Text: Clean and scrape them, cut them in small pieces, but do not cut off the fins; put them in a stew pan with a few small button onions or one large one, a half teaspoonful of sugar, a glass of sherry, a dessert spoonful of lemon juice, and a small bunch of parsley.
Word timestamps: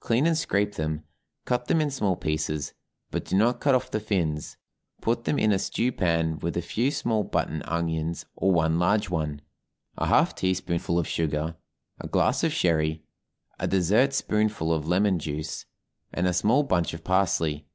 Clean 0.00 0.26
and 0.26 0.36
scrape 0.36 0.74
them, 0.74 1.04
cut 1.44 1.66
them 1.66 1.80
in 1.80 1.92
small 1.92 2.16
pieces, 2.16 2.74
but 3.12 3.24
do 3.24 3.36
not 3.36 3.60
cut 3.60 3.72
off 3.72 3.88
the 3.92 4.00
fins; 4.00 4.56
put 5.00 5.26
them 5.26 5.38
in 5.38 5.52
a 5.52 5.60
stew 5.60 5.92
pan 5.92 6.40
with 6.40 6.56
a 6.56 6.60
few 6.60 6.90
small 6.90 7.22
button 7.22 7.62
onions 7.62 8.26
or 8.34 8.50
one 8.50 8.80
large 8.80 9.10
one, 9.10 9.40
a 9.96 10.06
half 10.06 10.34
teaspoonful 10.34 10.98
of 10.98 11.06
sugar, 11.06 11.54
a 12.00 12.08
glass 12.08 12.42
of 12.42 12.52
sherry, 12.52 13.04
a 13.60 13.68
dessert 13.68 14.12
spoonful 14.12 14.72
of 14.74 14.88
lemon 14.88 15.20
juice, 15.20 15.66
and 16.12 16.26
a 16.26 16.32
small 16.32 16.64
bunch 16.64 16.92
of 16.92 17.04
parsley. 17.04 17.68